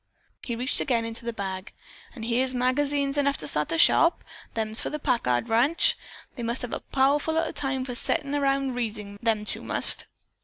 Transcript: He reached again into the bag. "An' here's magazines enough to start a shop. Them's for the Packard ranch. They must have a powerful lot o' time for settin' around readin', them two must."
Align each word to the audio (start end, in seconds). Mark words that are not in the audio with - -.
He 0.41 0.55
reached 0.55 0.79
again 0.79 1.05
into 1.05 1.25
the 1.25 1.31
bag. 1.31 1.73
"An' 2.15 2.23
here's 2.23 2.55
magazines 2.55 3.19
enough 3.19 3.37
to 3.37 3.47
start 3.47 3.71
a 3.71 3.77
shop. 3.77 4.23
Them's 4.55 4.81
for 4.81 4.89
the 4.89 4.97
Packard 4.97 5.47
ranch. 5.47 5.95
They 6.35 6.41
must 6.41 6.63
have 6.63 6.73
a 6.73 6.79
powerful 6.79 7.35
lot 7.35 7.47
o' 7.47 7.51
time 7.51 7.85
for 7.85 7.93
settin' 7.93 8.33
around 8.33 8.73
readin', 8.73 9.19
them 9.21 9.45
two 9.45 9.61
must." 9.61 10.07